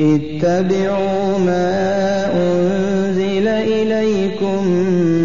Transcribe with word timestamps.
اتبعوا 0.00 1.38
ما 1.38 1.76
أنزل 2.34 3.48
إليكم 3.48 4.66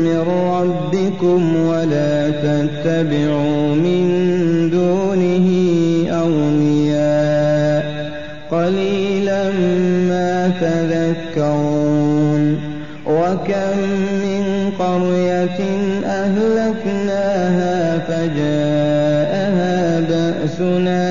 من 0.06 0.20
ربكم 0.28 1.56
ولا 1.66 2.30
تتبعوا 2.30 3.76
من 3.76 4.04
دونه 4.72 5.48
أولياء 6.12 8.12
قليلا 8.52 9.44
ما 10.10 10.52
تذكرون 10.62 12.60
وكم 13.06 13.78
من 14.24 14.72
قرية 14.80 15.60
أهلكناها 16.06 18.00
فجاءها 18.00 20.00
بأسنا 20.00 21.11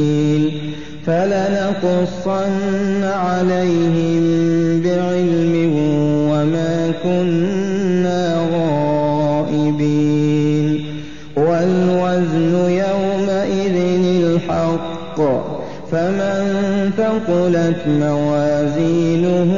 فلنقصن 1.81 3.03
عليهم 3.03 4.23
بعلم 4.81 5.73
وما 6.31 6.91
كنا 7.03 8.47
غائبين 9.43 10.67
والوزن 11.35 12.53
يومئذ 12.69 13.75
الحق 14.05 15.19
فمن 15.91 16.41
ثقلت 16.97 17.81
موازينه 17.87 19.51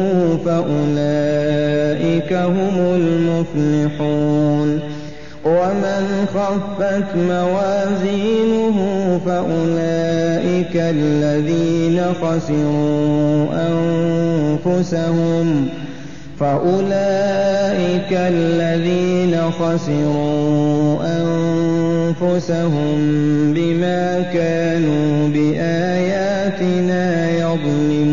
فأولئك 0.45 2.33
هم 2.33 2.75
المفلحون 2.95 4.69
ومن 5.45 6.27
خفت 6.33 7.15
موازينه 7.15 8.77
فأولئك 9.25 10.75
الذين 10.75 12.01
خسروا 12.21 13.47
أنفسهم 14.65 15.67
فأولئك 16.39 18.11
الذين 18.11 19.37
خسروا 19.51 20.97
أنفسهم 22.21 22.97
بما 23.53 24.21
كانوا 24.33 25.27
بآياتنا 25.29 27.03
يظلمون. 27.31 28.12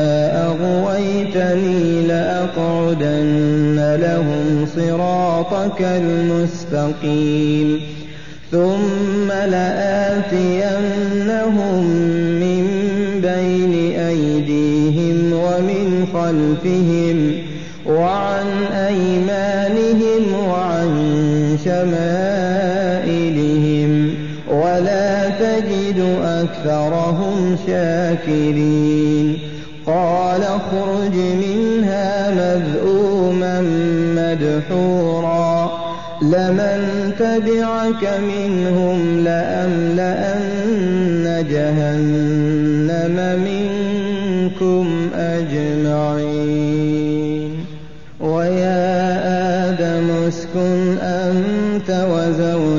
أغويتني 1.01 2.07
لأقعدن 2.07 3.97
لهم 4.01 4.65
صراطك 4.75 5.81
المستقيم. 5.81 7.81
ثم 8.51 9.31
لآتينهم 9.31 11.03
من 12.43 12.65
بين 13.21 13.73
أيديهم 13.99 15.17
ومن 15.33 16.07
خلفهم 16.13 17.17
وعن 17.85 18.47
أيمانهم 18.73 20.23
وعن 20.47 20.89
شمائلهم 21.65 23.11
ولا 24.49 25.29
تجد 25.29 25.99
أكثرهم 26.23 27.57
شاكرين. 27.67 29.00
قال 30.71 30.79
اخرج 30.79 31.15
منها 31.15 32.31
مذءوما 32.31 33.61
مدحورا. 34.15 35.71
لمن 36.21 37.11
تبعك 37.19 38.19
منهم 38.19 39.23
لأملأن 39.23 40.45
جهنم 41.49 43.15
منكم 43.39 43.60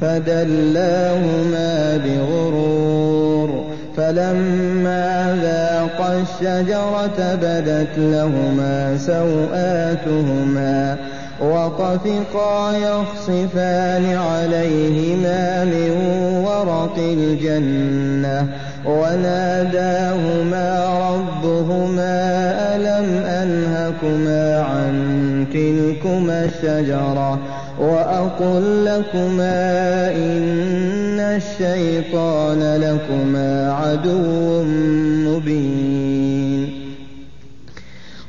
فدلاهما 0.00 1.96
بغرور 1.96 3.64
فلما 3.96 5.36
ذاقا 5.42 6.22
الشجرة 6.22 7.34
بدت 7.34 7.98
لهما 7.98 8.98
سوآتهما 8.98 10.96
وطفقا 11.40 12.72
يخصفان 12.76 14.16
عليهما 14.16 15.64
من 15.64 15.90
ورق 16.46 16.96
الجنة 16.98 18.46
وناداهما 18.86 20.68
ربهما 21.10 22.16
ألم 22.76 23.24
أنهكما 23.26 24.60
عن 24.60 25.23
تلكما 25.54 26.44
الشجرة 26.44 27.38
وأقل 27.80 28.84
لكما 28.84 30.10
إن 30.10 31.20
الشيطان 31.20 32.76
لكما 32.76 33.72
عدو 33.72 34.62
مبين. 35.28 36.70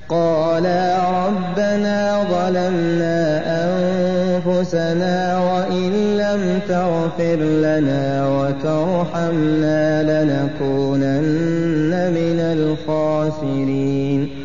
قالا 0.09 0.85
ربنا 1.25 2.23
ظلمنا 2.31 3.19
أنفسنا 3.65 5.39
وإن 5.39 5.91
لم 6.17 6.59
تغفر 6.69 7.35
لنا 7.35 8.29
وترحمنا 8.29 10.03
لنكونن 10.03 11.91
من 12.17 12.39
الخاسرين. 12.39 14.44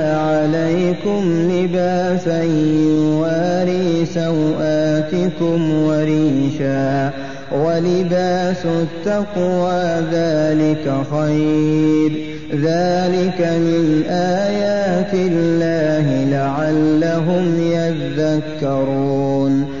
عليكم 0.55 1.51
لباسا 1.51 2.43
يواري 2.43 4.05
سوآتكم 4.05 5.83
وريشا 5.83 7.11
ولباس 7.51 8.65
التقوى 8.65 9.83
ذلك 10.11 10.93
خير. 11.11 12.11
ذلك 12.51 13.39
من 13.39 14.03
آيات 14.09 15.13
الله 15.13 16.25
لعلهم 16.25 17.59
يذكرون. 17.59 19.80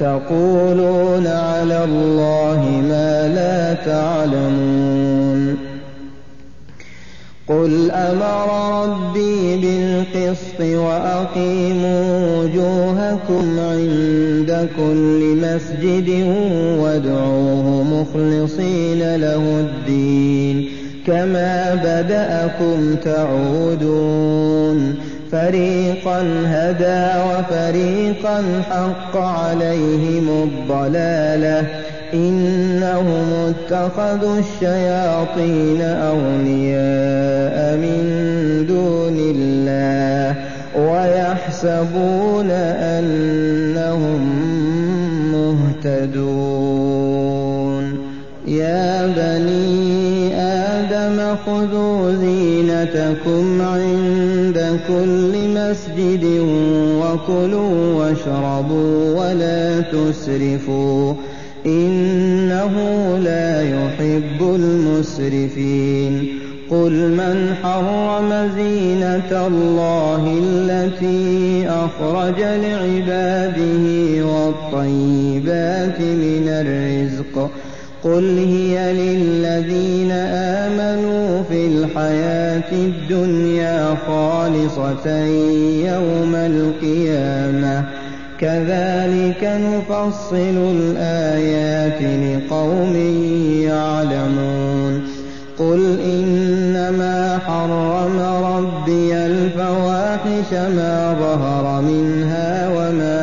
أتقولون 0.00 1.26
على 1.26 1.84
الله 1.84 2.82
ما 2.88 3.28
لا 3.28 3.74
تعلمون. 3.74 5.56
قل 7.48 7.90
أمر 7.90 8.48
ربي 8.82 9.56
بالقسط 9.56 10.60
وأقيموا 10.60 12.36
وجوهكم 12.36 13.60
عند 13.60 14.68
كل 14.76 15.36
مسجد 15.42 16.08
وادعوه 16.80 17.82
مخلصين 17.82 19.16
له 19.16 19.60
الدين. 19.60 20.68
كما 21.06 21.74
بدأكم 21.74 22.94
تعودون. 23.04 24.94
فريقا 25.32 26.20
هدى 26.46 27.08
وفريقا 27.30 28.62
حق 28.70 29.16
عليهم 29.16 30.42
الضلاله 30.42 31.66
إنهم 32.14 33.54
اتخذوا 33.54 34.38
الشياطين 34.38 35.80
أولياء 35.82 37.76
من 37.76 38.02
دون 38.68 39.16
الله 39.36 40.36
ويحسبون 40.76 42.50
أنهم 42.50 44.20
مهتدون 45.32 46.90
يا 48.46 49.06
بني 49.06 49.69
آدم 51.10 51.36
خذوا 51.46 52.12
زينتكم 52.14 53.62
عند 53.62 54.80
كل 54.88 55.32
مسجد 55.54 56.24
وكلوا 57.02 57.94
واشربوا 57.94 59.20
ولا 59.20 59.80
تسرفوا 59.80 61.14
إنه 61.66 62.74
لا 63.24 63.62
يحب 63.62 64.40
المسرفين 64.54 66.28
قل 66.70 66.92
من 66.92 67.54
حرم 67.62 68.50
زينة 68.56 69.46
الله 69.46 70.38
التي 70.42 71.68
أخرج 71.68 72.40
لعباده 72.40 73.84
والطيبات 74.26 76.00
من 76.00 76.44
الرزق 76.48 77.50
قل 78.04 78.38
هي 78.38 78.92
للذين 78.92 80.10
آمنوا 80.10 81.42
في 81.42 81.66
الحياة 81.66 82.72
الدنيا 82.72 83.96
خالصة 84.06 85.16
يوم 85.86 86.34
القيامة 86.34 87.84
كذلك 88.40 89.42
نفصل 89.44 90.56
الآيات 90.76 92.02
لقوم 92.02 92.96
يعلمون 93.68 95.02
قل 95.58 95.98
إنما 96.04 97.38
حرم 97.46 98.18
ربي 98.44 99.14
الفواحش 99.14 100.52
ما 100.52 101.16
ظهر 101.20 101.80
منها 101.82 102.49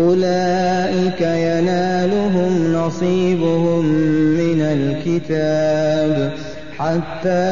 أولئك 0.00 1.20
ينالهم 1.20 2.72
نصيبهم 2.74 3.84
من 4.40 4.60
الكتاب 4.60 6.32
حتى 6.78 7.50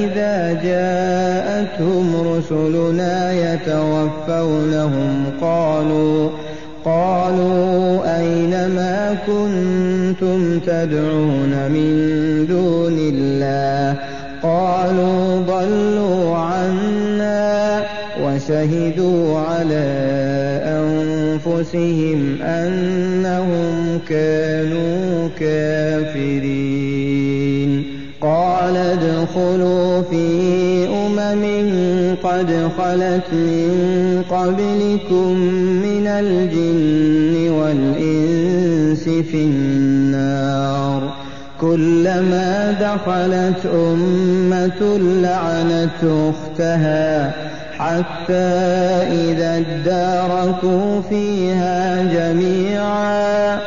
إذا 0.00 0.60
جاءتهم 0.62 2.34
رسلنا 2.34 3.32
يتوفونهم 3.32 5.24
قالوا 5.40 6.28
قالوا 6.84 8.18
أين 8.18 8.50
ما 8.50 9.16
كنتم 9.26 10.58
تدعون 10.58 11.70
من 11.70 12.46
دون 12.48 12.98
الله؟ 12.98 13.96
قالوا 14.42 15.42
ضلوا 15.42 16.36
عنا 16.36 17.82
وشهدوا 18.24 19.38
على 19.38 19.99
أنفسهم 21.60 22.42
أنهم 22.42 23.98
كانوا 24.08 25.28
كافرين. 25.40 26.80
قال 28.20 28.76
ادخلوا 28.76 30.02
في 30.02 30.86
أمم 30.88 31.44
قد 32.22 32.70
خلت 32.78 33.32
من 33.32 33.70
قبلكم 34.30 35.36
من 35.82 36.06
الجن 36.06 37.50
والإنس 37.50 39.04
في 39.04 39.44
النار. 39.44 41.14
كلما 41.60 42.72
دخلت 42.72 43.66
أمة 43.74 44.98
لعنت 44.98 46.04
أختها 46.04 47.49
حتى 47.80 48.50
إذا 49.12 49.56
اداركوا 49.56 51.00
فيها 51.08 52.02
جميعا 52.02 53.58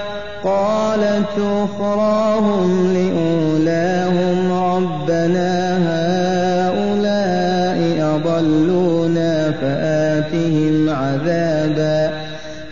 قالت 0.44 1.38
أخراهم 1.38 2.94
لأولاهم 2.94 4.52
ربنا 4.52 5.78
هؤلاء 5.90 7.80
أضلونا 8.16 9.52
فآتهم 9.52 10.90
عذابا 10.90 12.12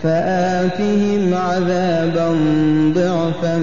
فآتهم 0.04 1.34
عذابا 1.34 2.30
ضعفا 2.96 3.58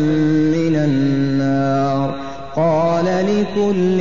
من 0.55 0.77
النار 0.77 2.15
قال 2.57 3.05
لكل 3.05 4.01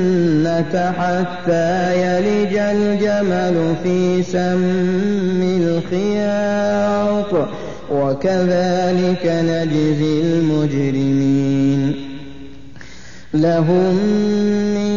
حتى 0.93 1.93
يلج 2.03 2.57
الجمل 2.57 3.75
في 3.83 4.23
سم 4.23 5.43
الخياط. 5.63 7.49
وكذلك 7.93 9.27
نجزي 9.27 10.21
المجرمين. 10.21 11.95
لهم 13.35 13.95
من 14.75 14.97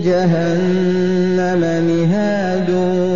جهنم 0.00 1.60
مهاد 1.60 2.70
ومن 2.70 3.15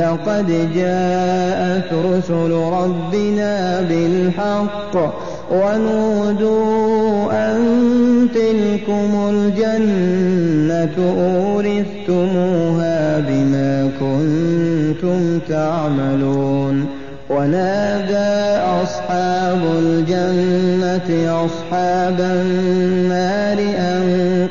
لقد 0.00 0.74
جاءت 0.74 1.92
رسل 1.92 2.50
ربنا 2.52 3.80
بالحق 3.80 4.94
ونودوا 5.52 7.32
أن 7.32 7.58
تلكم 8.34 9.30
الجنة 9.30 10.96
أورثتموها 11.20 13.18
بما 13.18 13.90
كنتم 14.00 15.38
تعملون 15.48 16.86
ونادى 17.30 18.60
أصحاب 18.82 19.60
الجنة 19.78 21.10
أصحاب 21.44 22.20
النار 22.20 23.58
أن 23.78 24.02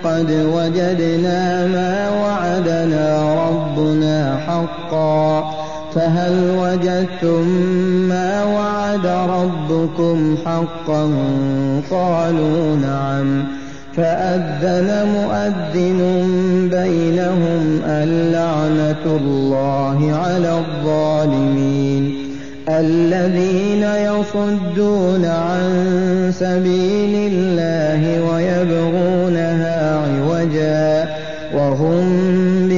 قد 0.03 0.31
وجدنا 0.31 1.67
ما 1.67 2.09
وعدنا 2.21 3.33
ربنا 3.33 3.48
حقا 4.49 5.51
فهل 5.95 6.57
وجدتم 6.59 7.47
ما 8.09 8.43
وعد 8.43 9.05
ربكم 9.05 10.37
حقا؟ 10.45 11.11
قالوا 11.91 12.75
نعم. 12.75 13.43
فأذن 13.95 15.07
مؤذن 15.15 15.99
بينهم 16.71 17.81
اللعنة 17.85 19.05
الله 19.05 20.13
على 20.13 20.59
الظالمين 20.59 22.29
الذين 22.69 23.83
يصدون 23.83 25.25
عن 25.25 25.69
سبيل 26.39 27.31
الله 27.33 28.31
ويبغونها 28.31 29.97
عوجا 29.97 31.09
وهم 31.53 32.05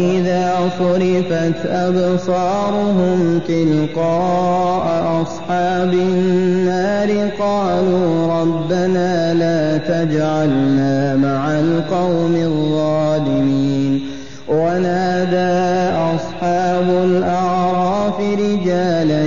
وإذا 0.00 0.70
صرفت 0.78 1.66
أبصارهم 1.66 3.40
تلقاء 3.48 5.22
أصحاب 5.22 5.92
النار 5.92 7.30
قالوا 7.38 8.40
ربنا 8.40 9.34
لا 9.34 9.78
تجعلنا 9.78 11.16
مع 11.16 11.60
القوم 11.60 12.34
الظالمين 12.36 14.02
ونادى 14.48 15.94
أصحاب 16.16 16.88
الأعراف 17.04 18.20
رجالا 18.20 19.26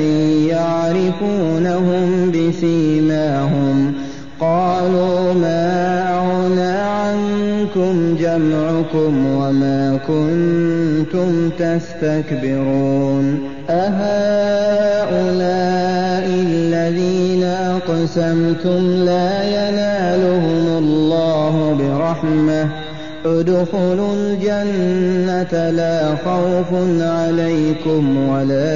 يعرفونهم 0.49 2.31
بسيماهم 2.31 3.93
قالوا 4.39 5.33
ما 5.33 6.03
أغنى 6.19 6.77
عنكم 6.77 8.15
جمعكم 8.19 8.62
وما 8.95 9.99
كنتم 10.07 11.49
تستكبرون 11.49 13.39
أهؤلاء 13.69 14.73
الذين 16.29 17.43
أقسمتم 17.43 19.03
لا 19.05 19.43
ينالهم 19.43 20.77
الله 20.77 21.77
برحمة 21.79 22.69
ادخلوا 23.25 24.13
الجنة 24.13 25.69
لا 25.69 26.15
خوف 26.15 26.73
عليكم 27.01 28.29
ولا 28.29 28.73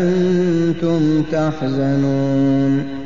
أنتم 0.00 1.22
تحزنون 1.32 3.03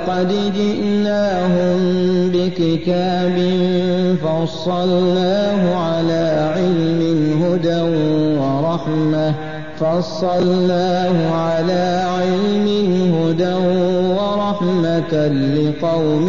ولقد 0.00 0.52
جئناهم 0.54 1.78
بكتاب 2.34 3.36
فصلناه 4.22 5.74
على 5.74 6.52
علم 6.56 7.00
هدى 7.42 7.80
ورحمة. 8.40 9.34
فصلناه 9.80 11.34
على 11.34 12.04
علم 12.16 12.66
هدى 13.14 13.54
ورحمة 14.16 15.12
لقوم 15.56 16.28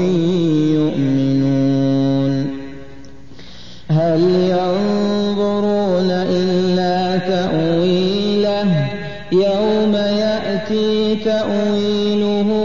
يؤمنون. 0.76 2.34
هل 3.90 4.22
ينظرون 4.50 6.12
إلا 6.12 7.18
تأويله؟ 7.18 8.90
يوم 9.32 9.96
يأتي 9.96 11.16
تأويله 11.16 12.61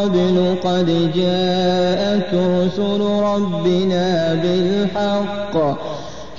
قبل 0.00 0.56
قد 0.64 1.12
جاءت 1.14 2.34
رسل 2.34 3.00
ربنا 3.00 4.34
بالحق 4.34 5.54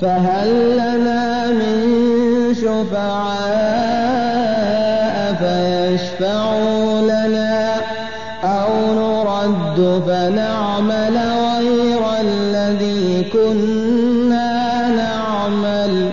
فهل 0.02 0.72
لنا 0.74 1.52
من 1.52 1.78
شفعاء 2.54 3.22
فيشفعوا 5.40 7.02
لنا 7.02 7.76
أو 8.44 8.72
نرد 8.96 10.02
فنعمل 10.08 11.18
غير 11.58 12.02
الذي 12.22 13.26
كنا 13.34 14.90
نعمل؟ 14.90 16.10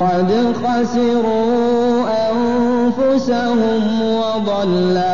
قد 0.00 0.30
خسروا 0.62 2.04
أنفسهم 2.30 4.02
وضل 4.02 5.13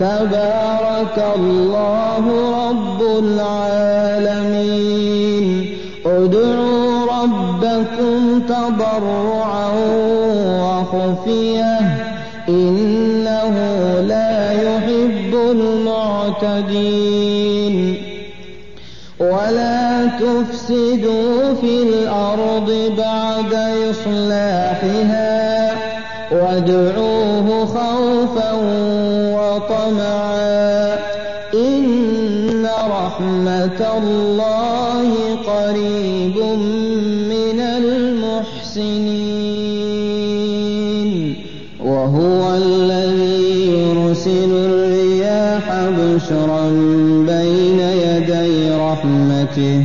تبارك 0.00 1.24
الله 1.36 2.24
رب 2.68 3.00
العالمين. 3.24 4.66
ادعوا 6.06 7.22
ربكم 7.22 8.40
تضرعا 8.40 9.68
وخفية. 10.62 11.78
إنه 12.48 13.54
لا 14.00 14.52
يحب 14.52 15.34
المعتدين. 15.34 16.76
ولا 19.20 20.06
تفسدوا 20.06 21.54
في 21.60 21.82
الأرض 21.82 22.70
بعد 22.98 23.54
إصلاحها. 23.90 25.40
وادعوه 26.32 27.66
خوفا 27.66 28.52
وطمعا 29.70 30.98
إن 31.54 32.66
رحمة 32.66 33.80
الله 33.98 35.10
قريب 35.46 36.36
من 37.30 37.60
المحسنين. 37.60 38.80
وهو 41.84 42.54
الذي 42.54 43.70
يرسل 43.70 44.50
الرياح 44.52 45.66
بشرا 45.98 46.70
بين 47.26 47.80
يدي 47.80 48.70
رحمته 48.70 49.84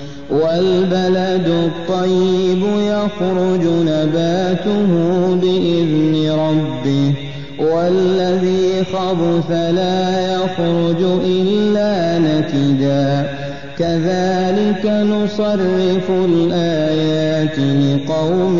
والبلد 0.31 1.47
الطيب 1.47 2.63
يخرج 2.63 3.63
نباته 3.65 4.91
بإذن 5.35 6.31
ربه 6.31 7.13
والذي 7.59 8.83
خبث 8.93 9.51
لا 9.51 10.33
يخرج 10.33 11.01
إلا 11.25 12.19
نكدا. 12.19 13.29
كذلك 13.77 14.85
نصرف 14.85 16.09
الآيات 16.09 17.59
لقوم 17.59 18.59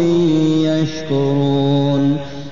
يشكرون. 0.65 2.17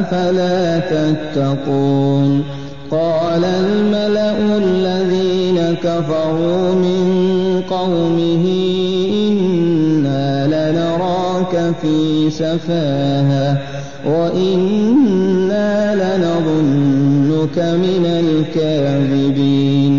أفلا 0.00 0.78
تتقون 0.78 2.44
قال 2.90 3.44
الملأ 3.44 4.56
الذين 4.56 5.76
كفروا 5.82 6.74
من 6.74 7.04
قومه 7.70 8.44
إنا 9.28 10.46
لنراك 10.46 11.74
في 11.82 12.30
سفاهة 12.30 13.58
وإنا 14.06 15.94
لنظنك 15.94 17.58
من 17.58 18.06
الكاذبين 18.24 19.92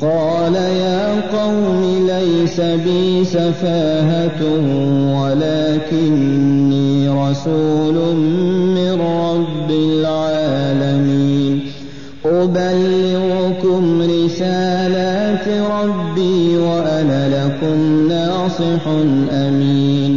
قال 0.00 0.54
يا 0.54 1.20
قوم 1.38 2.08
ليس 2.08 2.60
بي 2.60 3.24
سفاهة 3.24 4.42
ولكني 5.20 6.51
رسول 7.32 7.96
من 8.76 9.00
رب 9.00 9.70
العالمين. 9.70 11.54
أبلغكم 12.24 13.82
رسالات 14.02 15.46
ربي 15.48 16.56
وأنا 16.56 17.20
لكم 17.36 18.08
ناصح 18.08 18.82
أمين. 19.32 20.12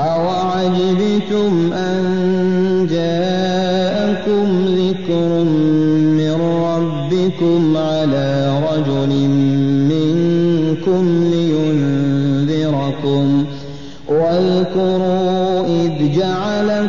أوعجبتم 0.00 1.72
أن 1.72 1.98
جاءكم 2.90 4.46
ذكر 4.80 5.30
من 6.20 6.36
ربكم 6.70 7.76
على 7.76 8.30
رجل 8.70 9.12
منكم 9.90 11.02
لينذركم. 11.32 13.26
واذكروا 14.08 15.23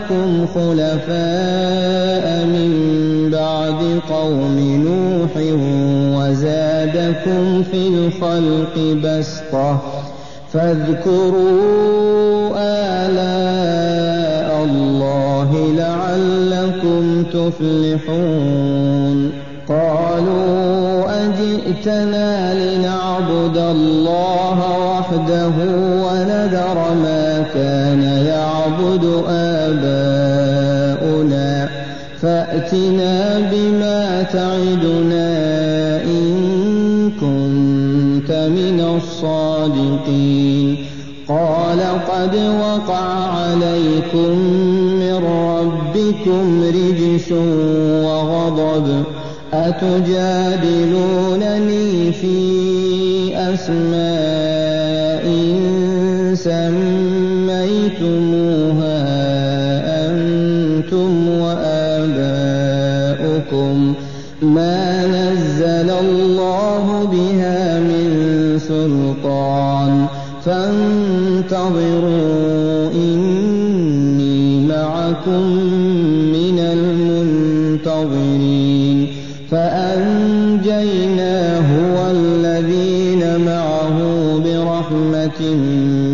جعلكم 0.09 0.47
خلفاء 0.55 2.25
من 2.45 2.71
بعد 3.31 3.81
قوم 4.09 4.57
نوح 4.85 5.31
وزادكم 6.17 7.63
في 7.63 7.87
الخلق 7.87 8.75
بسطة 9.03 9.81
فاذكروا 10.53 11.75
آلاء 13.05 14.49
الله 14.65 15.49
لعلكم 15.77 17.23
تفلحون 17.23 18.65
قالوا 19.67 21.05
أجئتنا 21.25 22.53
لنعبد 22.53 23.57
الله 23.57 24.59
وحده 24.87 25.55
ونذر 26.03 26.77
ما 27.03 27.24
كان 27.55 28.01
يعبد 28.01 29.03
آباؤنا 29.63 30.69
فأتنا 32.21 33.39
بما 33.51 34.23
تعدنا 34.23 35.29
إن 36.03 36.31
كنت 37.21 38.31
من 38.31 38.79
الصادقين. 38.95 40.67
قال 41.27 41.79
قد 42.11 42.35
وقع 42.35 43.07
عليكم 43.37 44.31
من 44.99 45.15
ربكم 45.25 46.63
رجس 46.63 47.31
وغضب 48.05 48.87
أتجادلونني 49.53 50.71
في 52.11 52.37
أسماء 53.53 54.24
فانتظروا 70.45 72.11
إني 72.93 74.67
معكم 74.67 75.43
من 76.35 76.59
المنتظرين. 76.59 78.45
فأنجيناه 79.51 80.89
والذين 81.97 83.23
معه 83.45 83.97
برحمة 84.45 85.41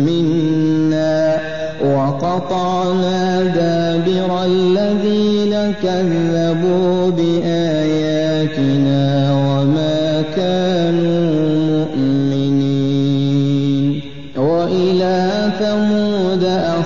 منا 0.06 1.40
وقطعنا 1.84 3.42
دابر 3.42 4.30
الذين 4.44 5.52
كذبوا 5.82 7.10
بآياتنا 7.10 7.71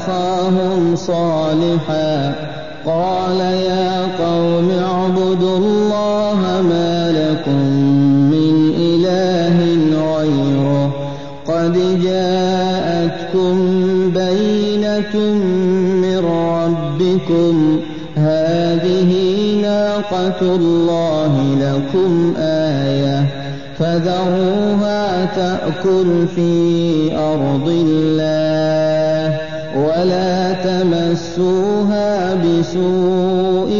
أخاهم 0.06 0.96
صالحا. 0.96 2.34
قال 2.86 3.40
يا 3.40 4.02
قوم 4.24 4.70
اعبدوا 4.70 5.58
الله 5.58 6.38
ما 6.70 7.12
لكم 7.12 7.62
من 8.30 8.72
إله 8.78 9.58
غيره. 10.16 10.90
قد 11.46 12.00
جاءتكم 12.02 13.54
بينة 14.10 15.16
من 16.02 16.18
ربكم. 16.18 17.80
هذه 18.16 19.12
ناقة 19.62 20.40
الله 20.42 21.32
لكم 21.60 22.34
آية. 22.38 23.26
فذروها 23.78 25.24
تأكل 25.24 26.26
في 26.34 27.16
أرض 27.16 27.68
الله. 27.68 28.45
ولا 30.06 30.52
تمسوها 30.52 32.34
بسوء 32.34 33.70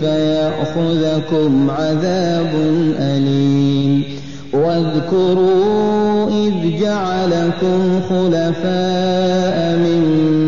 فيأخذكم 0.00 1.70
عذاب 1.70 2.50
أليم. 2.98 4.04
واذكروا 4.52 6.28
إذ 6.28 6.80
جعلكم 6.80 8.00
خلفاء 8.08 9.76
من 9.76 10.02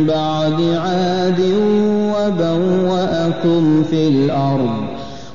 بعد 0.08 0.60
عاد 0.76 1.40
وبوأكم 2.14 3.82
في 3.90 4.08
الأرض 4.08 4.74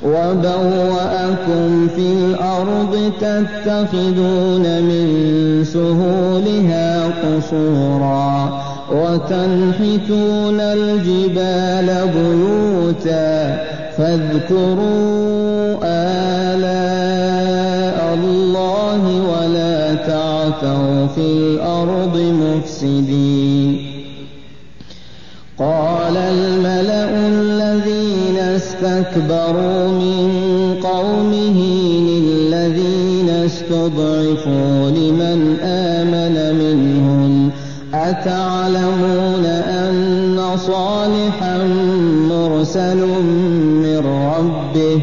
وبوأكم 0.06 1.88
في 1.96 2.14
الأرض 2.14 3.12
تتخذون 3.22 4.84
من 4.84 5.08
سهولها 5.64 7.08
قصورا. 7.08 8.67
وتنحتون 8.92 10.60
الجبال 10.60 11.88
بيوتا 12.14 13.66
فاذكروا 13.98 15.78
آلاء 15.84 16.78
الله 18.14 19.02
ولا 19.32 19.94
تعثوا 19.94 21.08
في 21.08 21.22
الأرض 21.22 22.18
مفسدين. 22.18 23.98
قال 25.60 26.18
الملأ 26.18 27.10
الذين 27.28 28.38
استكبروا 28.38 29.88
من 29.88 30.28
قومه 30.84 31.60
للذين 32.10 33.30
استضعفوا 33.30 34.90
لمن 34.90 35.58
آمن 35.62 36.38
أتعلمون 38.10 39.46
أن 39.46 40.40
صالحا 40.58 41.58
مرسل 42.30 42.98
من 43.84 43.98
ربه؟ 43.98 45.02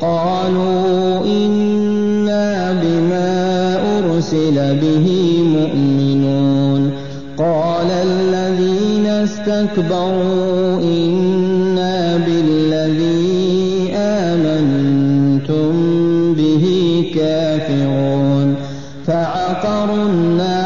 قالوا 0.00 1.24
إنا 1.24 2.72
بما 2.82 3.32
أرسل 3.98 4.54
به 4.54 5.06
مؤمنون. 5.46 6.92
قال 7.38 7.90
الذين 7.90 9.06
استكبروا 9.06 10.80
إنا 10.80 12.16
بالذي 12.16 13.92
آمنتم 13.96 15.72
به 16.34 16.64
كافرون. 17.14 18.54
فعقروا 19.06 20.04
الناقة 20.04 20.65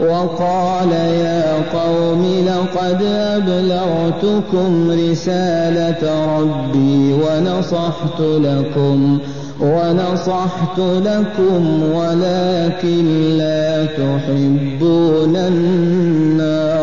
وقال 0.00 0.92
يا 0.92 1.54
قوم 1.72 2.44
لقد 2.46 3.02
أبلغتكم 3.02 4.90
رسالة 4.90 6.02
ربي 6.38 7.12
ونصحت 7.12 8.20
لكم 8.20 9.18
ونصحت 9.60 10.78
لكم 10.78 11.82
ولكن 11.94 13.04
لا 13.38 13.84
تحبون 13.84 15.36
الناصحين 15.36 16.80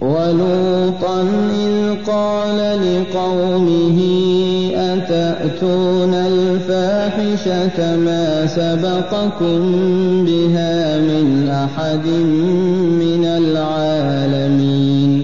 ولوطا 0.00 1.22
إذ 1.54 1.94
قال 2.06 2.58
لقومه 2.80 3.98
أتأتون 4.76 6.23
الفاحشة 6.84 7.96
ما 7.96 8.46
سبقكم 8.46 9.60
بها 10.24 10.98
من 10.98 11.48
أحد 11.48 12.06
من 13.00 13.24
العالمين. 13.24 15.22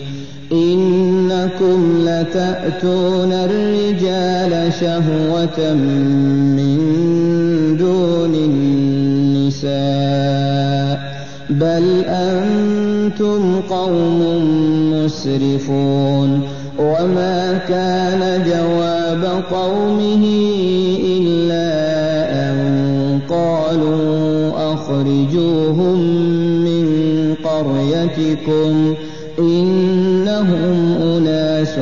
إنكم 0.53 1.99
لتأتون 2.03 3.33
الرجال 3.33 4.73
شهوة 4.73 5.75
من 6.57 6.79
دون 7.77 8.35
النساء. 8.35 9.70
بل 11.51 12.05
أنتم 12.07 13.61
قوم 13.61 14.20
مسرفون. 14.92 16.40
وما 16.79 17.59
كان 17.68 18.42
جواب 18.46 19.42
قومه 19.53 20.25
أخرجوهم 25.71 25.99
من 26.65 26.87
قريتكم 27.45 28.95
إنهم 29.39 30.97
أناس 31.03 31.79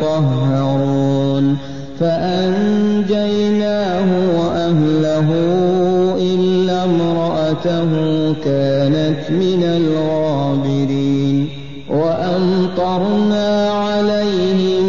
يتطهرون 0.00 1.56
فأنجيناه 2.00 3.28
وأهله 4.38 5.28
إلا 6.18 6.84
امرأته 6.84 7.90
كانت 8.44 9.30
من 9.30 9.62
الغابرين 9.62 11.48
وأمطرنا 11.90 13.70
عليهم 13.70 14.86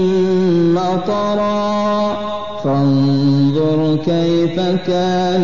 مطرا 0.75 2.17
فانظر 2.63 3.97
كيف 4.05 4.59
كان 4.87 5.43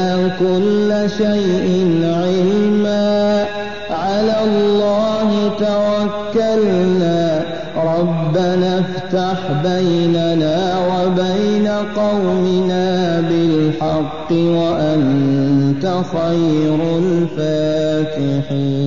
كل 0.41 1.09
شيء 1.17 2.01
علما. 2.03 3.45
على 3.89 4.35
الله 4.43 5.51
توكلنا. 5.59 7.45
ربنا 7.77 8.79
افتح 8.79 9.37
بيننا 9.63 10.57
وبين 10.87 11.67
قومنا 11.95 13.21
بالحق 13.21 14.31
وأنت 14.31 15.85
خير 16.13 16.79
الفاتحين. 17.03 18.81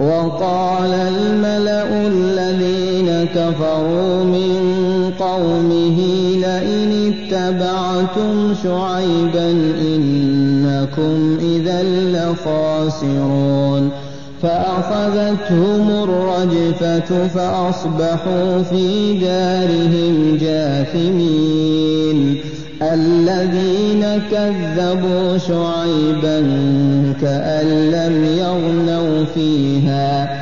وقال 0.00 0.92
الملأ 0.92 2.06
الذين 2.06 3.28
كفروا 3.34 4.24
من 4.24 4.60
قومه 5.18 5.81
اتبعتم 7.48 8.54
شعيبا 8.62 9.50
إنكم 9.80 11.38
إذا 11.40 11.82
لخاسرون 11.82 13.90
فأخذتهم 14.42 15.90
الرجفة 15.90 17.28
فأصبحوا 17.28 18.62
في 18.62 19.18
دارهم 19.18 20.38
جاثمين 20.40 22.36
الذين 22.82 24.04
كذبوا 24.30 25.38
شعيبا 25.38 26.40
كأن 27.20 27.90
لم 27.90 28.24
يغنوا 28.38 29.24
فيها 29.24 30.41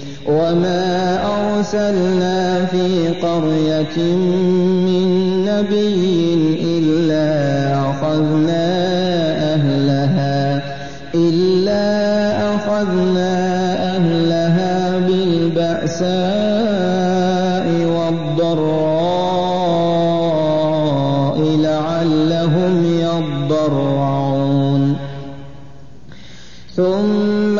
وما 0.27 1.19
أرسلنا 1.33 2.65
في 2.65 3.09
قرية 3.09 3.97
من 4.85 5.05
نبي 5.45 6.33
إلا 6.77 7.27
أخذنا 7.89 8.65
أهلها 9.53 10.61
إلا 11.15 11.85
أخذنا 12.55 13.33
أهلها 13.97 14.99
بالبأساء 14.99 16.11
والضراء 17.95 19.01
لعلهم 21.57 22.85
يضرعون 22.99 24.83
ثم 26.75 27.59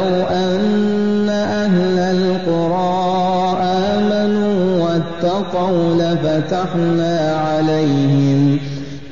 واتقوا 5.53 5.95
لفتحنا 5.95 7.35
عليهم 7.35 8.59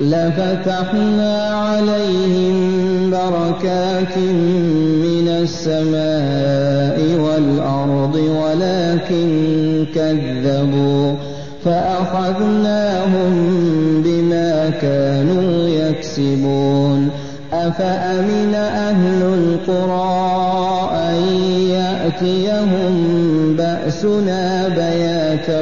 لفتحنا 0.02 1.50
عليهم 1.50 3.12
بركات 3.12 4.18
من 5.04 5.28
السماء 5.28 7.00
والأرض 7.20 8.16
ولكن 8.16 9.86
كذبوا 9.96 11.14
فأخذناهم 11.66 13.32
بما 14.04 14.70
كانوا 14.82 15.68
يكسبون. 15.68 17.10
أفأمن 17.54 18.54
أهل 18.56 19.22
القرى 19.24 20.90
أن 20.94 21.16
يأتيهم 21.70 22.96
بأسنا 23.58 24.68
بياتا 24.68 25.62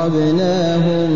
أصبناهم 0.00 1.10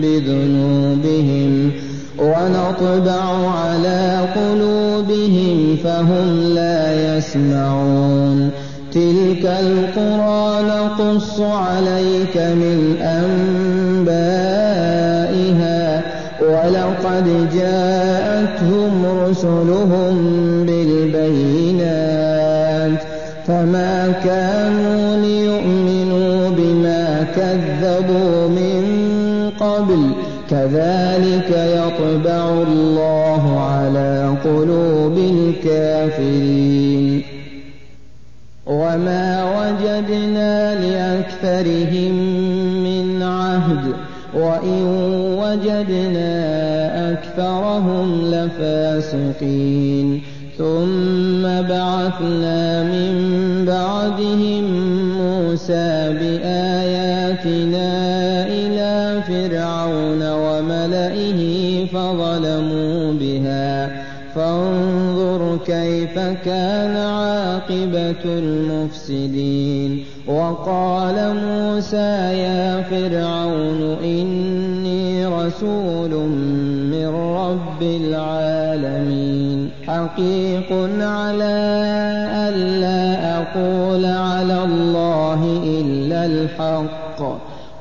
بذنوبهم 0.00 1.70
ونطبع 2.18 3.22
على 3.50 4.18
قلوبهم 4.36 5.76
فهم 5.84 6.40
لا 6.54 7.16
يسمعون. 7.16 8.50
تلك 8.92 9.44
القرى 9.44 10.62
نقص 10.62 11.40
عليك 11.40 12.36
من 12.36 12.96
أنبائها 13.02 14.28
ولقد 16.42 17.48
جاءتهم 17.54 19.06
رسلهم 19.24 20.16
بالبينات 20.66 22.18
فما 23.46 24.12
كانوا 24.24 25.07
كذبوا 27.36 28.48
من 28.48 28.82
قبل 29.60 30.12
كذلك 30.50 31.50
يطبع 31.50 32.50
الله 32.50 33.60
على 33.60 34.34
قلوب 34.44 35.18
الكافرين. 35.18 37.22
وما 38.66 39.44
وجدنا 39.58 40.74
لأكثرهم 40.74 42.14
من 42.84 43.22
عهد 43.22 43.92
وإن 44.34 44.84
وجدنا 45.38 46.32
أكثرهم 47.12 48.06
لفاسقين. 48.24 50.22
ثم 50.58 51.42
بعثنا 51.42 52.82
من 52.82 53.14
بعدهم 53.66 54.64
موسى 55.18 56.12
بآياتنا 57.48 58.46
إلى 58.46 59.22
فرعون 59.22 60.22
وملئه 60.32 61.40
فظلموا 61.86 63.12
بها 63.12 64.08
فانظر 64.34 65.58
كيف 65.66 66.18
كان 66.18 66.96
عاقبة 66.96 68.24
المفسدين 68.24 70.04
وقال 70.26 71.34
موسى 71.44 72.38
يا 72.44 72.82
فرعون 72.82 73.96
إني 74.04 75.26
رسول 75.26 76.10
من 76.90 77.08
رب 77.36 77.82
العالمين 77.82 79.70
حقيق 79.86 80.72
على 81.00 81.58
ألا 82.48 83.38
أقول 83.38 84.04
على 84.04 84.64
الله 84.64 85.62
إلا 85.64 86.26
الحق 86.26 87.07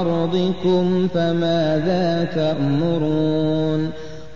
أرضكم 0.00 1.08
فماذا 1.08 2.28
تأمرون 2.34 3.90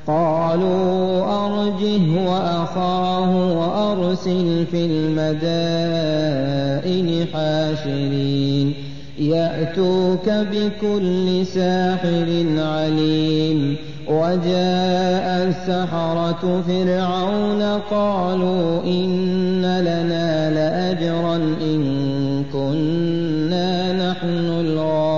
قالوا 0.07 1.25
أرجه 1.47 2.31
وأخاه 2.31 3.59
وأرسل 3.59 4.67
في 4.71 4.87
المدائن 4.87 6.29
حاشرين 7.33 8.75
يأتوك 9.19 10.29
بكل 10.29 11.47
ساحر 11.47 12.47
عليم 12.59 13.77
وجاء 14.09 15.49
السحرة 15.49 16.63
فرعون 16.69 17.63
قالوا 17.91 18.83
إن 18.85 19.63
لنا 19.81 20.51
لأجرا 20.51 21.37
إن 21.37 22.45
كنا 22.53 23.93
نحن 23.93 24.49
الغالبين 24.61 25.18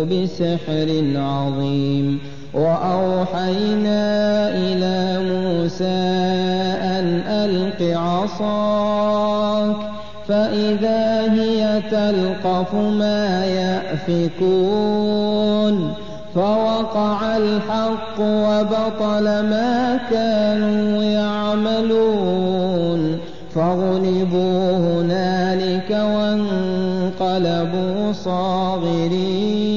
بسحر 0.06 1.04
عظيم 1.16 2.20
وأوحينا 2.54 4.50
إلى 4.50 5.20
موسى 5.32 6.02
أن 6.84 7.22
ألق 7.28 7.98
عصاك 7.98 9.76
فإذا 10.28 11.34
هي 11.34 11.82
تلقف 11.92 12.74
ما 12.74 13.46
يأفكون 13.46 15.22
فوقع 16.36 17.38
الحق 17.38 18.20
وبطل 18.20 19.24
ما 19.24 20.00
كانوا 20.12 21.04
يعملون. 21.04 23.18
فغلبوا 23.56 24.78
هنالك 24.78 25.92
وانقلبوا 25.92 28.12
صاغرين. 28.12 29.72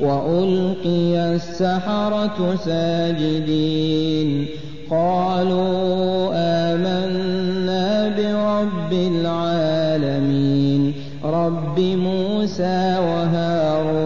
وألقي 0.00 1.34
السحرة 1.34 2.56
ساجدين. 2.64 4.46
قالوا 4.90 6.30
آمنا 6.34 8.08
برب 8.08 8.92
العالمين. 8.92 10.92
رب 11.24 11.80
موسى 11.80 12.96
وهارون 13.00 14.05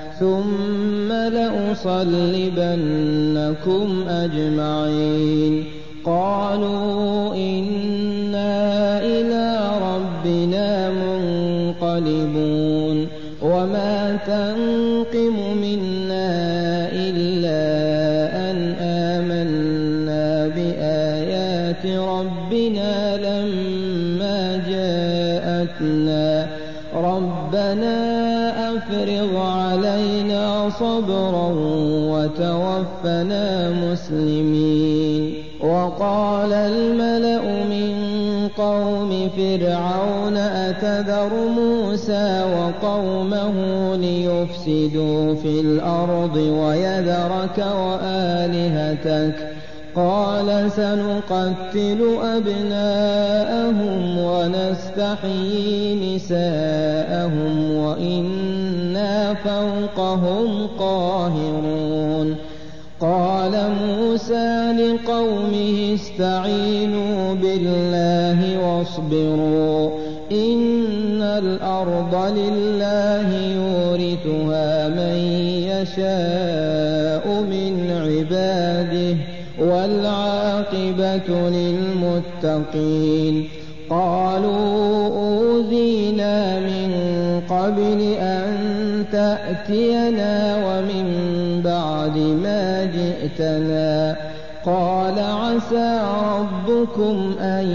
ثم 0.21 1.11
لأصلبنكم 1.11 4.03
أجمعين. 4.07 5.65
قالوا 6.05 7.35
إنا 7.35 9.03
إلى 9.03 9.71
ربنا 9.81 10.91
منقلبون. 10.91 13.07
وما 13.41 14.17
تنقم 14.27 15.57
منا 15.57 15.90
صبرا 30.79 31.53
وتوفنا 32.11 33.69
مسلمين. 33.69 35.33
وقال 35.61 36.53
الملأ 36.53 37.41
من 37.63 37.93
قوم 38.57 39.29
فرعون 39.37 40.37
أتذر 40.37 41.29
موسى 41.55 42.43
وقومه 42.57 43.55
ليفسدوا 43.95 45.35
في 45.35 45.59
الأرض 45.61 46.35
ويذرك 46.35 47.57
وآلهتك. 47.57 49.35
قال 49.95 50.71
سنقتل 50.71 51.99
أبناءهم 52.23 54.17
ونستحيي 54.17 56.15
نساءهم 56.15 57.71
فوقهم 59.43 60.67
قاهرون. 60.79 62.35
قال 63.01 63.53
موسى 63.81 64.71
لقومه 64.71 65.93
استعينوا 65.93 67.33
بالله 67.33 68.39
واصبروا 68.65 69.89
إن 70.31 71.21
الأرض 71.21 72.13
لله 72.37 73.27
يورثها 73.57 74.87
من 74.89 75.17
يشاء 75.71 77.25
من 77.51 77.73
عباده 78.05 79.17
والعاقبة 79.59 81.29
للمتقين. 81.49 83.35
قالوا 83.89 85.07
أوذينا 85.07 86.59
من 86.59 86.91
قبل 87.49 87.99
أن 88.19 88.50
تأتينا 89.11 90.55
ومن 90.65 91.05
بعد 91.63 92.17
ما 92.17 92.85
جئتنا. 92.85 94.15
قال 94.65 95.19
عسى 95.19 96.01
ربكم 96.37 97.33
أن 97.39 97.67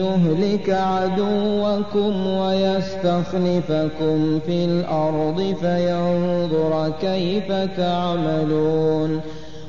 يهلك 0.00 0.70
عدوكم 0.70 2.26
ويستخلفكم 2.26 4.18
في 4.46 4.64
الأرض 4.64 5.54
فينظر 5.60 6.92
كيف 7.00 7.52
تعملون. 7.76 9.20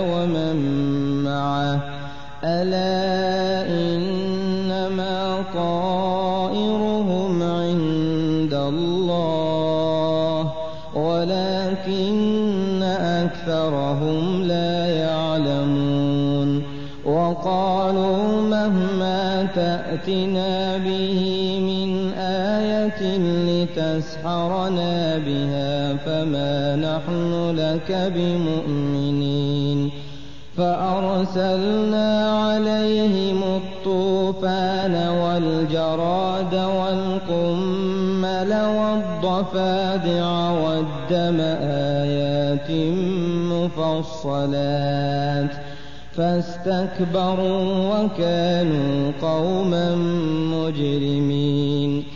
ومن 0.00 0.56
معه. 1.24 1.80
ألا 2.44 3.68
إنما 3.68 5.44
طائرهم 5.54 7.42
عند 7.42 8.54
الله 8.54 10.52
ولكن 10.94 12.82
أكثرهم 12.82 14.42
لا 14.42 14.86
يعلمون. 14.86 16.62
وقالوا 17.04 18.42
مهما 18.42 19.48
تأتنا 19.54 20.76
به 20.76 21.20
من 21.60 22.12
آية 22.18 23.18
لتسحرنا 23.76 25.18
بها 25.18 25.96
فما 25.96 26.76
نحن 26.76 27.50
لك 27.56 28.12
بمؤمنين 28.14 29.90
فأرسلنا 30.56 32.30
عليهم 32.30 33.42
الطوفان 33.42 34.94
والجراد 35.08 36.54
والقمل 36.54 38.52
والضفادع 38.78 40.50
والدم 40.50 41.40
آيات 42.00 42.70
مفصلات 43.52 45.50
فاستكبروا 46.12 47.94
وكانوا 47.94 49.12
قوما 49.22 49.94
مجرمين 50.54 52.15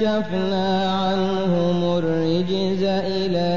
كشفنا 0.00 0.92
عنهم 0.92 1.98
الرجز 1.98 2.82
إلى 2.82 3.48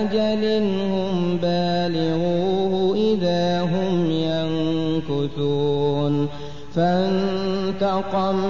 أجل 0.00 0.44
هم 0.92 1.36
بالغوه 1.42 2.96
إذا 2.96 3.60
هم 3.62 4.10
ينكثون. 5.10 6.14
فانتقمنا 6.74 8.42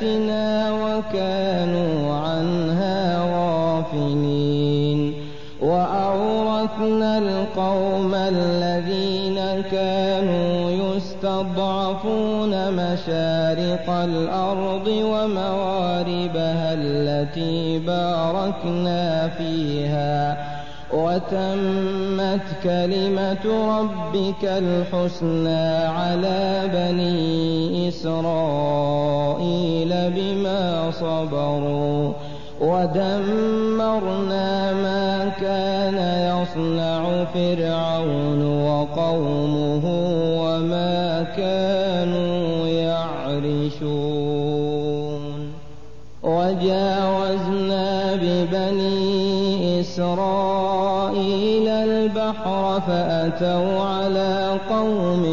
وكانوا 0.73 1.38
وأورثنا 6.79 7.17
القوم 7.17 8.15
الذين 8.15 9.35
كانوا 9.71 10.71
يستضعفون 10.71 12.73
مشارق 12.73 13.89
الأرض 13.89 14.87
ومغاربها 14.87 16.73
التي 16.73 17.79
باركنا 17.79 19.27
فيها 19.27 20.37
وتمت 20.93 22.41
كلمة 22.63 23.45
ربك 23.79 24.43
الحسنى 24.43 25.85
على 25.85 26.69
بني 26.73 27.89
إسرائيل 27.89 29.89
بما 30.15 30.91
صبروا 30.91 32.13
ودمرنا 32.61 34.51
ما 34.73 35.31
كان 35.41 35.97
يصنع 36.29 37.23
فرعون 37.33 38.41
وقومه 38.65 39.85
وما 40.41 41.23
كانوا 41.37 42.67
يعرشون. 42.67 44.19
وجاوزنا 46.23 48.15
ببني 48.15 49.81
إسرائيل 49.81 51.67
البحر 51.67 52.81
فأتوا 52.87 53.81
على 53.81 54.57
قوم 54.69 55.23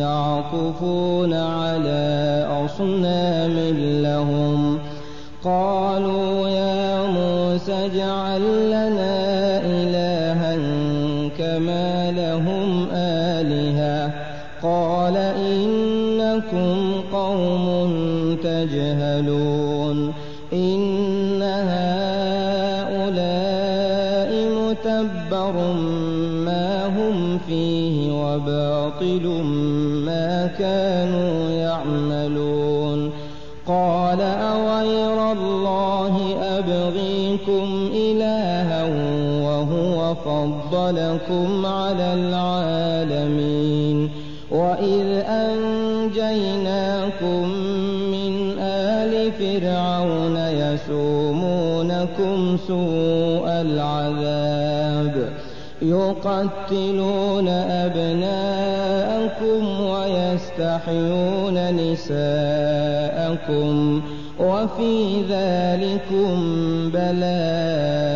يعكفون 0.00 1.32
على 1.34 2.46
أصنام 2.64 3.56
لهم. 4.02 4.78
قالوا 5.44 6.25
اجعل 8.36 8.66
لنا 8.66 9.60
إلها 9.64 10.56
كما 11.38 12.10
لهم 12.10 12.88
آلهة. 12.92 14.12
قال 14.62 15.16
إنكم 15.16 16.92
قوم 17.12 17.66
تجهلون. 18.44 20.12
إن 20.52 21.42
هؤلاء 21.42 21.96
متبر 24.58 25.54
ما 26.44 26.86
هم 26.86 27.38
فيه 27.48 28.12
وباطل 28.12 29.26
ما 30.06 30.50
كانوا 30.58 31.50
يعملون. 31.50 33.10
قال 33.66 34.20
أغير 34.20 35.32
الله 35.32 36.36
أبغيكم 36.42 37.75
فضلكم 40.26 41.66
على 41.66 42.14
العالمين 42.14 44.10
وإذ 44.50 45.06
أنجيناكم 45.28 46.68
من 48.10 48.58
آل 48.58 49.32
فرعون 49.32 50.36
يسومونكم 50.36 51.96
سوء 52.66 53.48
العذاب 53.48 55.32
يقتلون 55.82 57.48
أبناءكم 57.84 59.60
ويستحيون 59.80 61.56
نساءكم 61.76 63.74
وفي 64.40 65.22
ذلكم 65.30 66.34
بلاء 66.90 68.06
من 68.06 68.15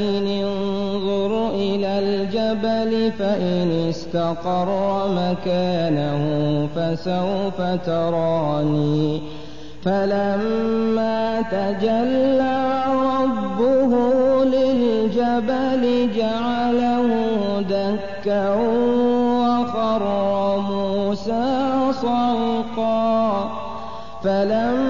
ولكن 0.00 0.26
انظر 0.26 1.48
إلى 1.54 1.98
الجبل 1.98 3.12
فإن 3.18 3.88
استقر 3.88 4.68
مكانه 5.08 6.22
فسوف 6.76 7.60
تراني. 7.86 9.22
فلما 9.84 11.42
تجلى 11.42 12.82
ربه 12.88 13.92
للجبل 14.44 16.08
جعله 16.16 17.08
دكا 17.60 18.54
وخر 19.40 20.04
موسى 20.70 21.68
صعقا. 21.92 23.50
فلما 24.24 24.89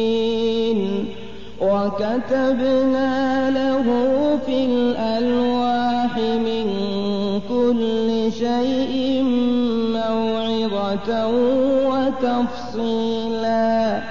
وكتبنا 1.81 3.49
له 3.49 3.85
في 4.45 4.65
الألواح 4.65 6.17
من 6.17 6.65
كل 7.49 8.31
شيء 8.31 9.23
موعظة 9.93 11.27
وتفصيلا. 11.89 14.01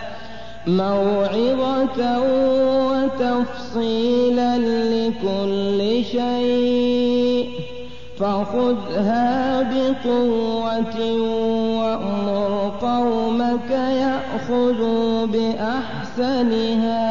موعظة 0.67 2.01
وتفصيلا 2.91 4.59
لكل 4.59 6.05
شيء. 6.05 7.49
فخذها 8.19 9.63
بقوة 9.63 10.97
وأمر 11.81 12.73
قومك 12.83 13.71
يأخذوا 13.71 15.27
بأحسنها. 15.27 17.11